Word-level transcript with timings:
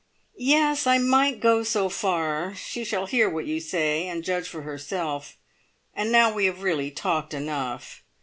"Yes 0.35 0.87
I 0.87 0.97
might 0.97 1.39
go 1.39 1.61
so 1.61 1.87
far. 1.87 2.55
She 2.55 2.83
shall 2.83 3.05
hear 3.05 3.29
what 3.29 3.45
you 3.45 3.59
say, 3.59 4.07
and 4.07 4.23
judge 4.23 4.49
for 4.49 4.63
herself. 4.63 5.37
And 5.95 6.11
now 6.11 6.33
we 6.33 6.45
have 6.45 6.63
really 6.63 6.89
talked 6.89 7.35
enough. 7.35 8.01